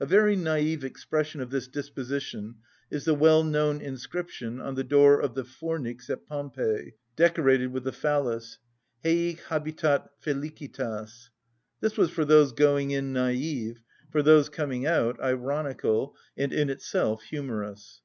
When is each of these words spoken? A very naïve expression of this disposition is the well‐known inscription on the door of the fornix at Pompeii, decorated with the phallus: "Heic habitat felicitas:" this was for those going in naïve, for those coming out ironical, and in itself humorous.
A 0.00 0.04
very 0.04 0.36
naïve 0.36 0.82
expression 0.82 1.40
of 1.40 1.50
this 1.50 1.68
disposition 1.68 2.56
is 2.90 3.04
the 3.04 3.14
well‐known 3.14 3.80
inscription 3.80 4.60
on 4.60 4.74
the 4.74 4.82
door 4.82 5.20
of 5.20 5.36
the 5.36 5.44
fornix 5.44 6.10
at 6.10 6.26
Pompeii, 6.26 6.94
decorated 7.14 7.68
with 7.68 7.84
the 7.84 7.92
phallus: 7.92 8.58
"Heic 9.04 9.38
habitat 9.44 10.10
felicitas:" 10.20 11.30
this 11.80 11.96
was 11.96 12.10
for 12.10 12.24
those 12.24 12.50
going 12.50 12.90
in 12.90 13.14
naïve, 13.14 13.76
for 14.10 14.24
those 14.24 14.48
coming 14.48 14.86
out 14.86 15.20
ironical, 15.22 16.16
and 16.36 16.52
in 16.52 16.68
itself 16.68 17.22
humorous. 17.22 18.02